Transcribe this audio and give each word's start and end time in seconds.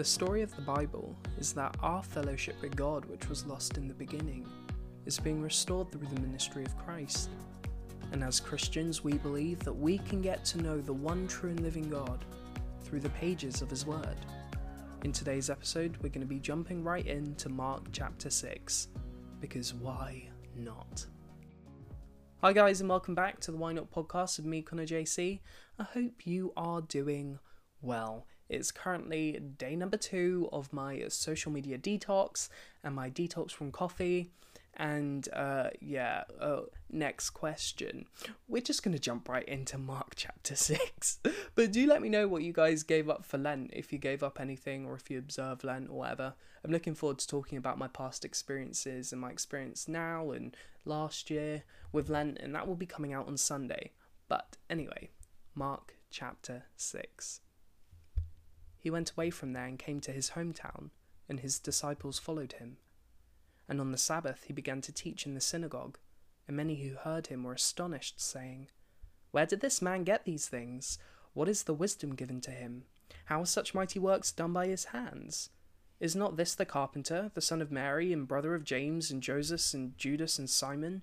The 0.00 0.04
story 0.06 0.40
of 0.40 0.56
the 0.56 0.62
Bible 0.62 1.14
is 1.38 1.52
that 1.52 1.76
our 1.82 2.02
fellowship 2.02 2.56
with 2.62 2.74
God, 2.74 3.04
which 3.04 3.28
was 3.28 3.44
lost 3.44 3.76
in 3.76 3.86
the 3.86 3.92
beginning, 3.92 4.48
is 5.04 5.18
being 5.18 5.42
restored 5.42 5.92
through 5.92 6.06
the 6.06 6.22
ministry 6.22 6.64
of 6.64 6.78
Christ. 6.78 7.28
And 8.10 8.24
as 8.24 8.40
Christians, 8.40 9.04
we 9.04 9.18
believe 9.18 9.58
that 9.58 9.74
we 9.74 9.98
can 9.98 10.22
get 10.22 10.42
to 10.46 10.62
know 10.62 10.78
the 10.80 10.90
one 10.90 11.28
true 11.28 11.50
and 11.50 11.60
living 11.60 11.90
God 11.90 12.24
through 12.82 13.00
the 13.00 13.10
pages 13.10 13.60
of 13.60 13.68
His 13.68 13.84
Word. 13.84 14.16
In 15.04 15.12
today's 15.12 15.50
episode, 15.50 15.98
we're 15.98 16.08
going 16.08 16.26
to 16.26 16.26
be 16.26 16.40
jumping 16.40 16.82
right 16.82 17.06
into 17.06 17.50
Mark 17.50 17.82
chapter 17.92 18.30
6, 18.30 18.88
because 19.38 19.74
why 19.74 20.30
not? 20.56 21.04
Hi, 22.40 22.54
guys, 22.54 22.80
and 22.80 22.88
welcome 22.88 23.14
back 23.14 23.38
to 23.40 23.50
the 23.50 23.58
Why 23.58 23.74
Not 23.74 23.90
podcast 23.90 24.38
with 24.38 24.46
me, 24.46 24.62
Conner 24.62 24.86
JC. 24.86 25.40
I 25.78 25.82
hope 25.82 26.24
you 26.24 26.54
are 26.56 26.80
doing 26.80 27.38
well. 27.82 28.26
It's 28.50 28.72
currently 28.72 29.40
day 29.58 29.76
number 29.76 29.96
two 29.96 30.48
of 30.52 30.72
my 30.72 31.04
social 31.08 31.52
media 31.52 31.78
detox 31.78 32.48
and 32.82 32.94
my 32.94 33.08
detox 33.08 33.52
from 33.52 33.70
coffee. 33.70 34.32
And 34.74 35.28
uh, 35.32 35.70
yeah, 35.80 36.24
uh, 36.40 36.62
next 36.90 37.30
question. 37.30 38.06
We're 38.48 38.62
just 38.62 38.82
going 38.82 38.94
to 38.94 38.98
jump 38.98 39.28
right 39.28 39.46
into 39.46 39.78
Mark 39.78 40.14
chapter 40.16 40.54
6. 40.56 41.20
but 41.54 41.70
do 41.70 41.86
let 41.86 42.02
me 42.02 42.08
know 42.08 42.26
what 42.26 42.42
you 42.42 42.52
guys 42.52 42.82
gave 42.82 43.08
up 43.08 43.24
for 43.24 43.38
Lent, 43.38 43.70
if 43.72 43.92
you 43.92 43.98
gave 43.98 44.22
up 44.22 44.40
anything 44.40 44.84
or 44.84 44.94
if 44.94 45.10
you 45.10 45.18
observe 45.18 45.62
Lent 45.62 45.88
or 45.88 45.98
whatever. 45.98 46.34
I'm 46.64 46.72
looking 46.72 46.94
forward 46.94 47.18
to 47.18 47.28
talking 47.28 47.56
about 47.56 47.78
my 47.78 47.88
past 47.88 48.24
experiences 48.24 49.12
and 49.12 49.20
my 49.20 49.30
experience 49.30 49.86
now 49.86 50.32
and 50.32 50.56
last 50.84 51.30
year 51.30 51.62
with 51.92 52.08
Lent, 52.08 52.38
and 52.38 52.54
that 52.54 52.66
will 52.66 52.74
be 52.74 52.86
coming 52.86 53.12
out 53.12 53.28
on 53.28 53.36
Sunday. 53.36 53.92
But 54.28 54.56
anyway, 54.68 55.10
Mark 55.54 55.94
chapter 56.10 56.64
6. 56.76 57.40
He 58.80 58.90
went 58.90 59.12
away 59.12 59.28
from 59.28 59.52
there 59.52 59.66
and 59.66 59.78
came 59.78 60.00
to 60.00 60.12
his 60.12 60.30
hometown, 60.30 60.88
and 61.28 61.40
his 61.40 61.58
disciples 61.58 62.18
followed 62.18 62.54
him. 62.54 62.78
And 63.68 63.78
on 63.80 63.92
the 63.92 63.98
Sabbath 63.98 64.44
he 64.44 64.54
began 64.54 64.80
to 64.80 64.92
teach 64.92 65.26
in 65.26 65.34
the 65.34 65.40
synagogue, 65.40 65.98
and 66.48 66.56
many 66.56 66.76
who 66.76 66.96
heard 66.96 67.26
him 67.26 67.44
were 67.44 67.52
astonished, 67.52 68.20
saying, 68.20 68.68
Where 69.30 69.46
did 69.46 69.60
this 69.60 69.82
man 69.82 70.04
get 70.04 70.24
these 70.24 70.48
things? 70.48 70.98
What 71.34 71.48
is 71.48 71.64
the 71.64 71.74
wisdom 71.74 72.14
given 72.14 72.40
to 72.40 72.50
him? 72.50 72.84
How 73.26 73.42
are 73.42 73.46
such 73.46 73.74
mighty 73.74 73.98
works 73.98 74.32
done 74.32 74.54
by 74.54 74.66
his 74.66 74.86
hands? 74.86 75.50
Is 76.00 76.16
not 76.16 76.38
this 76.38 76.54
the 76.54 76.64
carpenter, 76.64 77.30
the 77.34 77.42
son 77.42 77.60
of 77.60 77.70
Mary, 77.70 78.12
and 78.12 78.26
brother 78.26 78.54
of 78.54 78.64
James, 78.64 79.10
and 79.10 79.22
Joseph, 79.22 79.74
and 79.74 79.96
Judas, 79.98 80.38
and 80.38 80.48
Simon? 80.48 81.02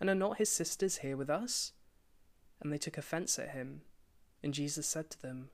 And 0.00 0.10
are 0.10 0.14
not 0.16 0.38
his 0.38 0.50
sisters 0.50 0.98
here 0.98 1.16
with 1.16 1.30
us? 1.30 1.72
And 2.60 2.72
they 2.72 2.78
took 2.78 2.98
offence 2.98 3.38
at 3.38 3.50
him. 3.50 3.82
And 4.42 4.52
Jesus 4.52 4.88
said 4.88 5.08
to 5.10 5.22
them, 5.22 5.50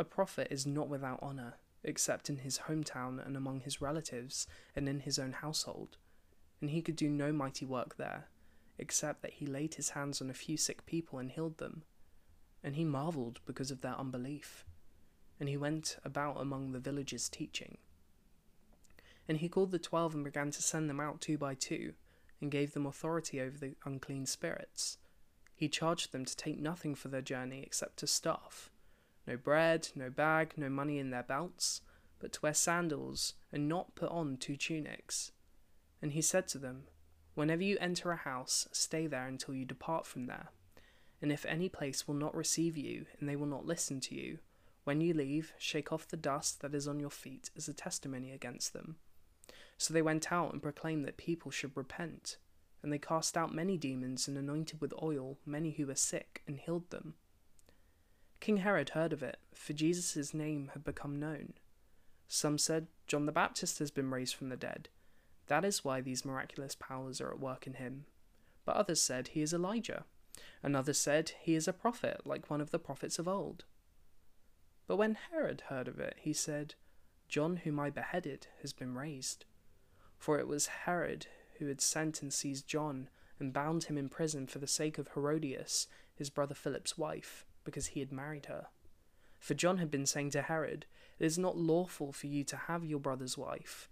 a 0.00 0.04
prophet 0.04 0.48
is 0.50 0.66
not 0.66 0.88
without 0.88 1.22
honour, 1.22 1.56
except 1.84 2.30
in 2.30 2.38
his 2.38 2.60
hometown 2.60 3.24
and 3.24 3.36
among 3.36 3.60
his 3.60 3.82
relatives 3.82 4.46
and 4.74 4.88
in 4.88 5.00
his 5.00 5.18
own 5.18 5.32
household. 5.32 5.98
And 6.60 6.70
he 6.70 6.80
could 6.80 6.96
do 6.96 7.10
no 7.10 7.32
mighty 7.32 7.66
work 7.66 7.98
there, 7.98 8.28
except 8.78 9.20
that 9.20 9.34
he 9.34 9.46
laid 9.46 9.74
his 9.74 9.90
hands 9.90 10.22
on 10.22 10.30
a 10.30 10.34
few 10.34 10.56
sick 10.56 10.86
people 10.86 11.18
and 11.18 11.30
healed 11.30 11.58
them. 11.58 11.82
And 12.64 12.76
he 12.76 12.84
marvelled 12.84 13.40
because 13.44 13.70
of 13.70 13.82
their 13.82 13.98
unbelief. 13.98 14.64
And 15.38 15.50
he 15.50 15.58
went 15.58 15.98
about 16.02 16.40
among 16.40 16.72
the 16.72 16.80
villages 16.80 17.28
teaching. 17.28 17.76
And 19.28 19.38
he 19.38 19.50
called 19.50 19.70
the 19.70 19.78
twelve 19.78 20.14
and 20.14 20.24
began 20.24 20.50
to 20.50 20.62
send 20.62 20.88
them 20.88 21.00
out 21.00 21.20
two 21.20 21.36
by 21.36 21.54
two, 21.54 21.92
and 22.40 22.50
gave 22.50 22.72
them 22.72 22.86
authority 22.86 23.38
over 23.38 23.58
the 23.58 23.74
unclean 23.84 24.24
spirits. 24.24 24.96
He 25.54 25.68
charged 25.68 26.12
them 26.12 26.24
to 26.24 26.36
take 26.36 26.58
nothing 26.58 26.94
for 26.94 27.08
their 27.08 27.20
journey 27.20 27.62
except 27.62 28.02
a 28.02 28.06
staff 28.06 28.70
no 29.30 29.36
bread, 29.36 29.88
no 29.94 30.10
bag, 30.10 30.54
no 30.56 30.68
money 30.68 30.98
in 30.98 31.10
their 31.10 31.22
belts, 31.22 31.82
but 32.18 32.32
to 32.32 32.40
wear 32.42 32.54
sandals, 32.54 33.34
and 33.52 33.68
not 33.68 33.94
put 33.94 34.10
on 34.10 34.36
two 34.36 34.56
tunics. 34.56 35.30
And 36.02 36.12
he 36.12 36.20
said 36.20 36.48
to 36.48 36.58
them, 36.58 36.84
Whenever 37.34 37.62
you 37.62 37.78
enter 37.80 38.10
a 38.10 38.16
house, 38.16 38.68
stay 38.72 39.06
there 39.06 39.26
until 39.26 39.54
you 39.54 39.64
depart 39.64 40.04
from 40.04 40.26
there. 40.26 40.48
And 41.22 41.30
if 41.30 41.46
any 41.46 41.68
place 41.68 42.08
will 42.08 42.16
not 42.16 42.34
receive 42.34 42.76
you, 42.76 43.06
and 43.18 43.28
they 43.28 43.36
will 43.36 43.46
not 43.46 43.66
listen 43.66 44.00
to 44.00 44.14
you, 44.16 44.38
when 44.82 45.00
you 45.00 45.14
leave, 45.14 45.52
shake 45.58 45.92
off 45.92 46.08
the 46.08 46.16
dust 46.16 46.60
that 46.62 46.74
is 46.74 46.88
on 46.88 46.98
your 46.98 47.10
feet 47.10 47.50
as 47.56 47.68
a 47.68 47.74
testimony 47.74 48.32
against 48.32 48.72
them. 48.72 48.96
So 49.78 49.94
they 49.94 50.02
went 50.02 50.32
out 50.32 50.52
and 50.52 50.62
proclaimed 50.62 51.04
that 51.04 51.16
people 51.16 51.52
should 51.52 51.76
repent. 51.76 52.38
And 52.82 52.92
they 52.92 52.98
cast 52.98 53.36
out 53.36 53.54
many 53.54 53.76
demons 53.76 54.26
and 54.26 54.36
anointed 54.36 54.80
with 54.80 54.92
oil 55.00 55.38
many 55.46 55.70
who 55.72 55.86
were 55.86 55.94
sick 55.94 56.42
and 56.48 56.58
healed 56.58 56.90
them. 56.90 57.14
King 58.40 58.58
Herod 58.58 58.90
heard 58.90 59.12
of 59.12 59.22
it, 59.22 59.38
for 59.54 59.74
Jesus' 59.74 60.32
name 60.32 60.70
had 60.72 60.82
become 60.82 61.20
known. 61.20 61.52
Some 62.26 62.56
said, 62.56 62.86
John 63.06 63.26
the 63.26 63.32
Baptist 63.32 63.78
has 63.80 63.90
been 63.90 64.10
raised 64.10 64.34
from 64.34 64.48
the 64.48 64.56
dead. 64.56 64.88
That 65.48 65.64
is 65.64 65.84
why 65.84 66.00
these 66.00 66.24
miraculous 66.24 66.74
powers 66.74 67.20
are 67.20 67.30
at 67.30 67.38
work 67.38 67.66
in 67.66 67.74
him. 67.74 68.06
But 68.64 68.76
others 68.76 69.02
said 69.02 69.28
he 69.28 69.42
is 69.42 69.52
Elijah. 69.52 70.04
Another 70.62 70.94
said 70.94 71.32
he 71.40 71.54
is 71.54 71.68
a 71.68 71.72
prophet, 71.74 72.22
like 72.24 72.48
one 72.48 72.62
of 72.62 72.70
the 72.70 72.78
prophets 72.78 73.18
of 73.18 73.28
old. 73.28 73.64
But 74.86 74.96
when 74.96 75.18
Herod 75.30 75.64
heard 75.68 75.86
of 75.86 76.00
it, 76.00 76.16
he 76.18 76.32
said, 76.32 76.74
John, 77.28 77.58
whom 77.58 77.78
I 77.78 77.90
beheaded, 77.90 78.46
has 78.62 78.72
been 78.72 78.94
raised. 78.94 79.44
For 80.16 80.38
it 80.38 80.48
was 80.48 80.66
Herod 80.66 81.26
who 81.58 81.66
had 81.66 81.82
sent 81.82 82.22
and 82.22 82.32
seized 82.32 82.66
John, 82.66 83.10
and 83.38 83.52
bound 83.52 83.84
him 83.84 83.98
in 83.98 84.08
prison 84.08 84.46
for 84.46 84.60
the 84.60 84.66
sake 84.66 84.96
of 84.96 85.08
Herodias, 85.08 85.88
his 86.14 86.30
brother 86.30 86.54
Philip's 86.54 86.96
wife 86.96 87.44
because 87.64 87.88
he 87.88 88.00
had 88.00 88.12
married 88.12 88.46
her. 88.46 88.66
For 89.38 89.54
John 89.54 89.78
had 89.78 89.90
been 89.90 90.06
saying 90.06 90.30
to 90.30 90.42
Herod, 90.42 90.86
It 91.18 91.24
is 91.24 91.38
not 91.38 91.56
lawful 91.56 92.12
for 92.12 92.26
you 92.26 92.44
to 92.44 92.56
have 92.56 92.84
your 92.84 93.00
brother's 93.00 93.38
wife. 93.38 93.88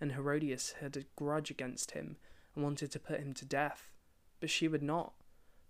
And 0.00 0.12
Herodias 0.12 0.74
had 0.80 0.96
a 0.96 1.04
grudge 1.16 1.50
against 1.50 1.92
him 1.92 2.16
and 2.54 2.64
wanted 2.64 2.90
to 2.92 2.98
put 2.98 3.20
him 3.20 3.32
to 3.34 3.44
death. 3.44 3.90
But 4.40 4.50
she 4.50 4.68
would 4.68 4.82
not, 4.82 5.12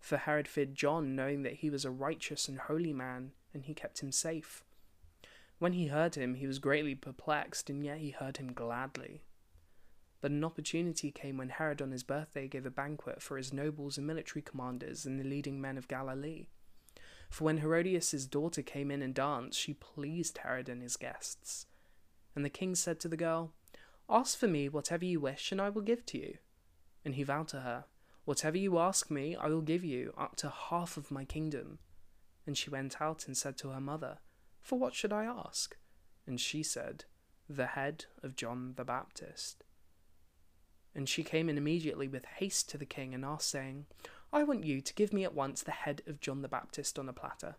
for 0.00 0.16
Herod 0.16 0.48
feared 0.48 0.74
John, 0.74 1.14
knowing 1.14 1.42
that 1.42 1.54
he 1.54 1.70
was 1.70 1.84
a 1.84 1.90
righteous 1.90 2.48
and 2.48 2.58
holy 2.58 2.92
man, 2.92 3.32
and 3.52 3.64
he 3.64 3.74
kept 3.74 4.02
him 4.02 4.12
safe. 4.12 4.64
When 5.58 5.74
he 5.74 5.88
heard 5.88 6.14
him, 6.14 6.36
he 6.36 6.46
was 6.46 6.58
greatly 6.58 6.94
perplexed, 6.94 7.68
and 7.68 7.84
yet 7.84 7.98
he 7.98 8.10
heard 8.10 8.38
him 8.38 8.52
gladly. 8.52 9.24
But 10.20 10.30
an 10.30 10.44
opportunity 10.44 11.10
came 11.10 11.36
when 11.36 11.50
Herod 11.50 11.82
on 11.82 11.90
his 11.92 12.02
birthday 12.02 12.48
gave 12.48 12.66
a 12.66 12.70
banquet 12.70 13.22
for 13.22 13.36
his 13.36 13.52
nobles 13.52 13.98
and 13.98 14.06
military 14.06 14.42
commanders 14.42 15.06
and 15.06 15.18
the 15.18 15.24
leading 15.24 15.60
men 15.60 15.76
of 15.76 15.88
Galilee. 15.88 16.46
For 17.30 17.44
when 17.44 17.58
Herodias's 17.58 18.26
daughter 18.26 18.60
came 18.60 18.90
in 18.90 19.02
and 19.02 19.14
danced, 19.14 19.58
she 19.58 19.72
pleased 19.72 20.38
Herod 20.38 20.68
and 20.68 20.82
his 20.82 20.96
guests. 20.96 21.66
And 22.34 22.44
the 22.44 22.50
king 22.50 22.74
said 22.74 22.98
to 23.00 23.08
the 23.08 23.16
girl, 23.16 23.52
Ask 24.08 24.36
for 24.36 24.48
me 24.48 24.68
whatever 24.68 25.04
you 25.04 25.20
wish, 25.20 25.52
and 25.52 25.60
I 25.60 25.70
will 25.70 25.82
give 25.82 26.04
to 26.06 26.18
you. 26.18 26.38
And 27.04 27.14
he 27.14 27.22
vowed 27.22 27.48
to 27.48 27.60
her, 27.60 27.84
Whatever 28.24 28.58
you 28.58 28.78
ask 28.78 29.10
me, 29.10 29.36
I 29.36 29.46
will 29.46 29.62
give 29.62 29.84
you, 29.84 30.12
up 30.18 30.36
to 30.36 30.50
half 30.50 30.96
of 30.96 31.12
my 31.12 31.24
kingdom. 31.24 31.78
And 32.46 32.58
she 32.58 32.68
went 32.68 33.00
out 33.00 33.26
and 33.26 33.36
said 33.36 33.56
to 33.58 33.70
her 33.70 33.80
mother, 33.80 34.18
For 34.60 34.78
what 34.78 34.94
should 34.94 35.12
I 35.12 35.24
ask? 35.24 35.76
And 36.26 36.40
she 36.40 36.64
said, 36.64 37.04
The 37.48 37.66
head 37.66 38.06
of 38.24 38.36
John 38.36 38.74
the 38.76 38.84
Baptist. 38.84 39.62
And 40.94 41.08
she 41.08 41.22
came 41.22 41.48
in 41.48 41.56
immediately 41.56 42.08
with 42.08 42.24
haste 42.24 42.68
to 42.70 42.78
the 42.78 42.84
king 42.84 43.14
and 43.14 43.24
asked, 43.24 43.48
saying, 43.48 43.86
I 44.32 44.44
want 44.44 44.64
you 44.64 44.80
to 44.80 44.94
give 44.94 45.12
me 45.12 45.24
at 45.24 45.34
once 45.34 45.62
the 45.62 45.72
head 45.72 46.02
of 46.06 46.20
John 46.20 46.42
the 46.42 46.48
Baptist 46.48 46.98
on 46.98 47.08
a 47.08 47.12
platter. 47.12 47.56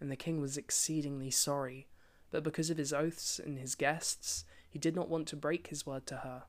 And 0.00 0.10
the 0.10 0.16
king 0.16 0.40
was 0.40 0.56
exceedingly 0.56 1.30
sorry, 1.30 1.86
but 2.30 2.42
because 2.42 2.70
of 2.70 2.76
his 2.76 2.92
oaths 2.92 3.38
and 3.38 3.58
his 3.58 3.74
guests, 3.74 4.44
he 4.68 4.78
did 4.78 4.96
not 4.96 5.08
want 5.08 5.28
to 5.28 5.36
break 5.36 5.68
his 5.68 5.86
word 5.86 6.06
to 6.06 6.16
her. 6.16 6.44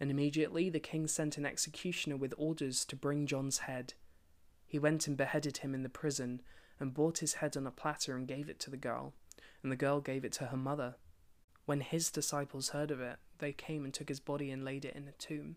And 0.00 0.10
immediately 0.10 0.68
the 0.68 0.80
king 0.80 1.06
sent 1.06 1.38
an 1.38 1.46
executioner 1.46 2.16
with 2.16 2.34
orders 2.36 2.84
to 2.86 2.96
bring 2.96 3.26
John's 3.26 3.58
head. 3.58 3.94
He 4.66 4.78
went 4.78 5.06
and 5.06 5.16
beheaded 5.16 5.58
him 5.58 5.74
in 5.74 5.84
the 5.84 5.88
prison, 5.88 6.42
and 6.78 6.92
brought 6.92 7.18
his 7.18 7.34
head 7.34 7.56
on 7.56 7.66
a 7.66 7.70
platter 7.70 8.16
and 8.16 8.28
gave 8.28 8.48
it 8.48 8.58
to 8.60 8.70
the 8.70 8.76
girl, 8.76 9.14
and 9.62 9.72
the 9.72 9.76
girl 9.76 10.00
gave 10.00 10.24
it 10.24 10.32
to 10.32 10.46
her 10.46 10.56
mother. 10.56 10.96
When 11.64 11.80
his 11.80 12.10
disciples 12.10 12.70
heard 12.70 12.90
of 12.90 13.00
it, 13.00 13.16
they 13.38 13.52
came 13.52 13.84
and 13.84 13.94
took 13.94 14.08
his 14.08 14.20
body 14.20 14.50
and 14.50 14.64
laid 14.64 14.84
it 14.84 14.94
in 14.94 15.08
a 15.08 15.12
tomb. 15.12 15.56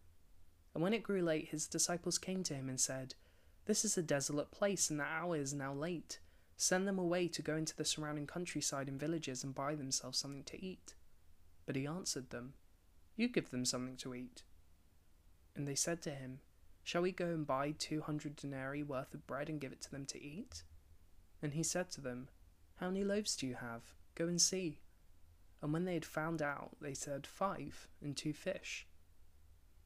And 0.73 0.81
when 0.81 0.93
it 0.93 1.03
grew 1.03 1.21
late, 1.21 1.49
his 1.49 1.67
disciples 1.67 2.17
came 2.17 2.43
to 2.43 2.53
him 2.53 2.69
and 2.69 2.79
said, 2.79 3.15
This 3.65 3.83
is 3.83 3.97
a 3.97 4.03
desolate 4.03 4.51
place, 4.51 4.89
and 4.89 4.99
the 4.99 5.03
hour 5.03 5.35
is 5.35 5.53
now 5.53 5.73
late. 5.73 6.19
Send 6.55 6.87
them 6.87 6.99
away 6.99 7.27
to 7.27 7.41
go 7.41 7.55
into 7.55 7.75
the 7.75 7.83
surrounding 7.83 8.27
countryside 8.27 8.87
and 8.87 8.99
villages 8.99 9.43
and 9.43 9.55
buy 9.55 9.75
themselves 9.75 10.19
something 10.19 10.43
to 10.43 10.63
eat. 10.63 10.93
But 11.65 11.75
he 11.75 11.87
answered 11.87 12.29
them, 12.29 12.53
You 13.15 13.27
give 13.27 13.49
them 13.49 13.65
something 13.65 13.97
to 13.97 14.13
eat. 14.13 14.43
And 15.55 15.67
they 15.67 15.75
said 15.75 16.01
to 16.03 16.11
him, 16.11 16.39
Shall 16.83 17.01
we 17.01 17.11
go 17.11 17.25
and 17.25 17.45
buy 17.45 17.73
two 17.77 18.01
hundred 18.01 18.35
denarii 18.35 18.83
worth 18.83 19.13
of 19.13 19.27
bread 19.27 19.49
and 19.49 19.59
give 19.59 19.71
it 19.71 19.81
to 19.81 19.91
them 19.91 20.05
to 20.07 20.23
eat? 20.23 20.63
And 21.41 21.53
he 21.53 21.63
said 21.63 21.89
to 21.91 22.01
them, 22.01 22.29
How 22.75 22.87
many 22.87 23.03
loaves 23.03 23.35
do 23.35 23.47
you 23.47 23.55
have? 23.55 23.93
Go 24.15 24.27
and 24.27 24.41
see. 24.41 24.79
And 25.61 25.73
when 25.73 25.85
they 25.85 25.93
had 25.93 26.05
found 26.05 26.41
out, 26.41 26.77
they 26.81 26.93
said, 26.93 27.27
Five, 27.27 27.87
and 28.01 28.15
two 28.15 28.33
fish. 28.33 28.87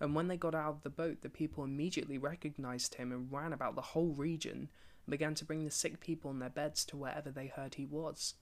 And 0.00 0.14
when 0.14 0.28
they 0.28 0.36
got 0.36 0.54
out 0.54 0.70
of 0.70 0.82
the 0.82 0.90
boat, 0.90 1.22
the 1.22 1.30
people 1.30 1.64
immediately 1.64 2.18
recognized 2.18 2.96
him 2.96 3.12
and 3.12 3.32
ran 3.32 3.52
about 3.52 3.74
the 3.74 3.80
whole 3.80 4.12
region 4.12 4.68
and 5.06 5.10
began 5.10 5.34
to 5.36 5.44
bring 5.44 5.64
the 5.64 5.70
sick 5.70 6.00
people 6.00 6.30
on 6.30 6.38
their 6.38 6.50
beds 6.50 6.84
to 6.86 6.96
wherever 6.96 7.30
they 7.30 7.46
heard 7.46 7.76
he 7.76 7.86
was. 7.86 8.34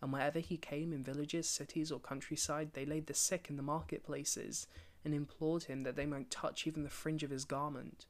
And 0.00 0.12
wherever 0.12 0.38
he 0.38 0.56
came 0.56 0.92
in 0.92 1.04
villages, 1.04 1.48
cities, 1.48 1.92
or 1.92 2.00
countryside, 2.00 2.70
they 2.72 2.84
laid 2.84 3.06
the 3.06 3.14
sick 3.14 3.46
in 3.48 3.56
the 3.56 3.62
marketplaces 3.62 4.66
and 5.04 5.14
implored 5.14 5.64
him 5.64 5.82
that 5.84 5.96
they 5.96 6.06
might 6.06 6.30
touch 6.30 6.66
even 6.66 6.82
the 6.82 6.90
fringe 6.90 7.22
of 7.22 7.30
his 7.30 7.44
garment. 7.44 8.06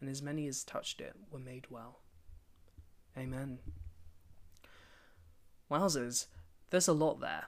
And 0.00 0.08
as 0.08 0.22
many 0.22 0.46
as 0.46 0.64
touched 0.64 1.00
it 1.00 1.14
were 1.30 1.38
made 1.38 1.66
well. 1.70 2.00
Amen. 3.16 3.58
Wowzers, 5.70 6.26
there's 6.70 6.88
a 6.88 6.92
lot 6.92 7.20
there. 7.20 7.46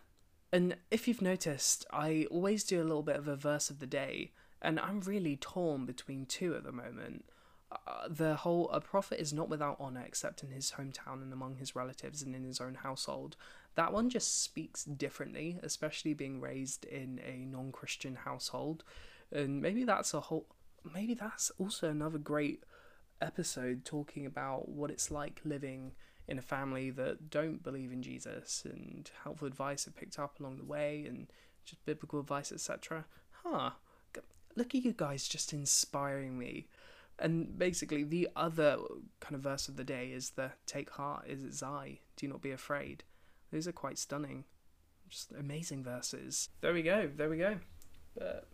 And 0.53 0.77
if 0.91 1.07
you've 1.07 1.23
noticed, 1.23 1.87
I 1.93 2.27
always 2.31 2.65
do 2.65 2.81
a 2.81 2.85
little 2.85 3.03
bit 3.03 3.17
of 3.17 3.29
a 3.29 3.37
verse 3.37 3.71
of 3.71 3.79
the 3.79 3.87
day 3.87 4.33
and 4.62 4.79
I'm 4.79 5.01
really 5.01 5.37
torn 5.37 5.87
between 5.87 6.27
two 6.27 6.55
at 6.55 6.65
the 6.65 6.73
moment. 6.73 7.25
Uh, 7.73 8.09
the 8.09 8.35
whole 8.37 8.69
a 8.71 8.81
prophet 8.81 9.21
is 9.21 9.33
not 9.33 9.49
without 9.49 9.77
honor 9.79 10.03
except 10.05 10.43
in 10.43 10.51
his 10.51 10.73
hometown 10.73 11.23
and 11.23 11.33
among 11.33 11.57
his 11.57 11.77
relatives 11.77 12.21
and 12.21 12.35
in 12.35 12.45
his 12.45 12.61
own 12.61 12.75
household. 12.75 13.37
That 13.77 13.93
one 13.93 14.11
just 14.11 14.43
speaks 14.43 14.85
differently, 14.85 15.59
especially 15.62 16.12
being 16.12 16.41
raised 16.41 16.85
in 16.85 17.21
a 17.25 17.47
non-Christian 17.47 18.17
household, 18.17 18.83
and 19.31 19.62
maybe 19.62 19.85
that's 19.85 20.12
a 20.12 20.21
whole. 20.21 20.47
Maybe 20.95 21.15
that's 21.15 21.51
also 21.59 21.91
another 21.91 22.19
great 22.19 22.65
episode 23.21 23.85
talking 23.85 24.25
about 24.27 24.69
what 24.69 24.91
it's 24.91 25.11
like 25.11 25.41
living 25.45 25.93
in 26.27 26.39
a 26.39 26.43
family 26.43 26.91
that 26.91 27.29
don't 27.29 27.62
believe 27.62 27.93
in 27.93 28.03
Jesus 28.03 28.62
and 28.65 29.11
helpful 29.25 29.47
advice 29.47 29.87
are 29.87 29.93
picked 29.93 30.19
up 30.19 30.41
along 30.41 30.57
the 30.57 30.65
way 30.65 31.05
and 31.07 31.27
just 31.65 31.85
biblical 31.85 32.19
advice, 32.19 32.51
etc. 32.51 33.05
Huh 33.45 33.73
look 34.56 34.75
at 34.75 34.85
you 34.85 34.93
guys 34.93 35.29
just 35.29 35.52
inspiring 35.52 36.38
me. 36.38 36.67
And 37.19 37.58
basically, 37.58 38.02
the 38.02 38.29
other 38.35 38.79
kind 39.20 39.35
of 39.35 39.43
verse 39.43 39.69
of 39.69 39.76
the 39.76 39.85
day 39.85 40.08
is 40.08 40.31
the 40.31 40.52
take 40.67 40.91
heart 40.91 41.26
is 41.26 41.44
its 41.44 41.62
eye, 41.62 41.99
do 42.17 42.26
not 42.26 42.41
be 42.41 42.50
afraid. 42.50 43.05
Those 43.52 43.69
are 43.69 43.73
quite 43.73 43.99
stunning. 43.99 44.44
Just 45.08 45.32
amazing 45.32 45.85
verses. 45.85 46.49
There 46.61 46.73
we 46.73 46.82
go, 46.82 47.11
there 47.14 47.29
we 47.29 47.37
go. 47.37 47.56
But 48.17 48.47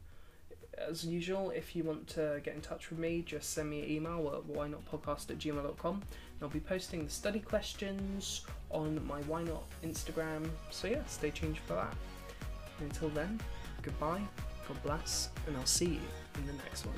as 0.78 1.04
usual, 1.04 1.50
if 1.50 1.76
you 1.76 1.84
want 1.84 2.06
to 2.08 2.40
get 2.42 2.54
in 2.54 2.60
touch 2.60 2.90
with 2.90 2.98
me, 2.98 3.22
just 3.22 3.52
send 3.52 3.70
me 3.70 3.82
an 3.82 3.90
email 3.90 4.32
at 4.34 4.56
whyyynotpodcast 4.56 5.30
at 5.30 5.38
gmail.com. 5.38 5.94
And 5.94 6.42
I'll 6.42 6.48
be 6.48 6.60
posting 6.60 7.04
the 7.04 7.10
study 7.10 7.40
questions 7.40 8.42
on 8.70 9.06
my 9.06 9.20
Why 9.22 9.42
Not 9.42 9.64
Instagram. 9.84 10.48
So 10.70 10.88
yeah, 10.88 11.04
stay 11.06 11.30
tuned 11.30 11.58
for 11.58 11.74
that. 11.74 11.94
Until 12.80 13.10
then, 13.10 13.40
goodbye 13.82 14.22
God 14.68 14.82
bless, 14.82 15.30
and 15.46 15.56
I'll 15.56 15.66
see 15.66 15.84
you 15.84 16.00
in 16.36 16.46
the 16.46 16.52
next 16.54 16.86
one. 16.86 16.96